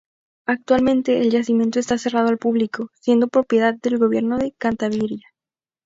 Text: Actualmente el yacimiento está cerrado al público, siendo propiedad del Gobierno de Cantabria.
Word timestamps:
Actualmente 0.47 1.19
el 1.21 1.29
yacimiento 1.29 1.77
está 1.77 1.95
cerrado 1.99 2.29
al 2.29 2.39
público, 2.39 2.89
siendo 2.99 3.27
propiedad 3.27 3.75
del 3.75 3.99
Gobierno 3.99 4.39
de 4.39 4.51
Cantabria. 4.57 5.27